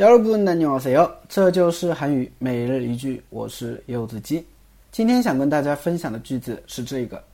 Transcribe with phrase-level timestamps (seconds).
[0.00, 1.10] 여러분 안녕하세요.
[1.28, 4.44] 这就是韩语每日一句，我是柚子鸡。
[4.92, 7.24] 今天想跟大家分享的句子是这个：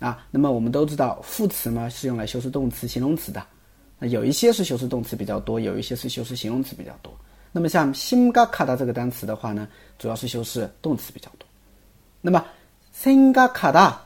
[0.00, 3.42] 啊，那么我们都知道副词嘛是用来修饰动词、形容词的。
[3.98, 7.12] 那有一些是修饰动词比较多，有一些是修饰形容词比较多。
[7.52, 9.66] 那么像心嘎卡达这个单词的话呢，
[9.98, 11.48] 主要是修饰动词比较多。
[12.20, 12.44] 那么
[12.92, 13.98] 心嘎卡达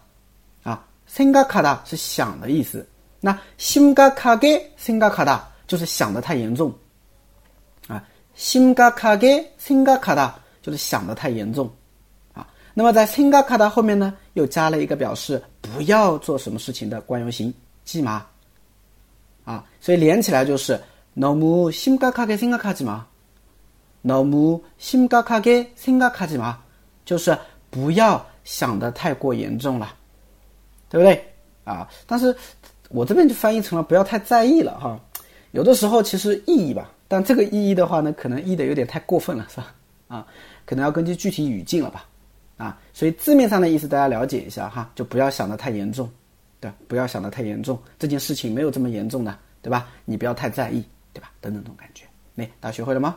[0.62, 2.86] 啊，心嘎卡达是想的意思。
[3.20, 6.72] 那心嘎卡给心嘎卡达就是想的太严重
[7.88, 11.68] 啊，心嘎卡给心嘎卡达就是想的太严重
[12.32, 12.46] 啊。
[12.72, 17.52] 那么在心嘎卡达后面呢，又加了一个表示不要做什么事情的惯用型，
[17.84, 18.26] 记吗？
[19.49, 20.79] 啊，所以连起来就是
[21.15, 23.05] 너무심각하게생각하지 마，
[24.01, 26.55] 너무심각하게생각하지 마，
[27.05, 27.37] 就是
[27.69, 29.95] 不要想的太过严重了，
[30.89, 31.23] 对不对？
[31.63, 32.35] 啊，但是
[32.89, 34.99] 我这边就翻译成了不要太在意了哈。
[35.51, 39.73] 有的时候其实意义吧，但这个意义的话呢，可能译的有点太过分了，是吧？
[40.07, 40.27] 啊，
[40.65, 42.05] 可能要根据具体语境了吧？
[42.57, 46.09] 啊，所以字面上的意思大家了解一下哈，就不要想的太严重。
[46.60, 49.88] 对，不要想的太严重，这件事情没有这么严重的，对吧？
[50.04, 51.32] 你不要太在意，对吧？
[51.40, 53.16] 等等这种感觉，那大家学会了吗？